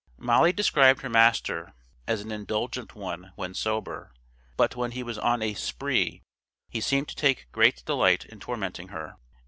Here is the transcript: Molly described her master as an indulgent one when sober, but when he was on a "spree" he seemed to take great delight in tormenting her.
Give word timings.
Molly 0.17 0.51
described 0.51 1.03
her 1.03 1.09
master 1.11 1.75
as 2.07 2.21
an 2.21 2.31
indulgent 2.31 2.95
one 2.95 3.33
when 3.35 3.53
sober, 3.53 4.11
but 4.57 4.75
when 4.75 4.93
he 4.93 5.03
was 5.03 5.19
on 5.19 5.43
a 5.43 5.53
"spree" 5.53 6.23
he 6.71 6.81
seemed 6.81 7.07
to 7.09 7.15
take 7.15 7.47
great 7.51 7.85
delight 7.85 8.25
in 8.25 8.39
tormenting 8.39 8.87
her. 8.87 9.17